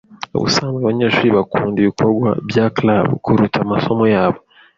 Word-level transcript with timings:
Ubusanzwe 0.37 0.81
abanyeshuri 0.83 1.29
bakunda 1.37 1.75
ibikorwa 1.79 2.29
bya 2.49 2.65
club 2.77 3.07
kuruta 3.23 3.57
amasomo 3.65 4.05
yabo. 4.15 4.39